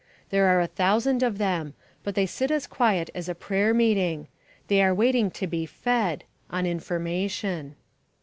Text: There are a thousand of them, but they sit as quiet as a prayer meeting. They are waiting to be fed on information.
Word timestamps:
There 0.31 0.47
are 0.47 0.59
a 0.59 0.65
thousand 0.65 1.21
of 1.21 1.37
them, 1.37 1.75
but 2.03 2.15
they 2.15 2.25
sit 2.25 2.49
as 2.49 2.65
quiet 2.65 3.11
as 3.13 3.29
a 3.29 3.35
prayer 3.35 3.71
meeting. 3.71 4.29
They 4.67 4.81
are 4.81 4.95
waiting 4.95 5.29
to 5.29 5.45
be 5.45 5.67
fed 5.67 6.23
on 6.49 6.65
information. 6.65 7.75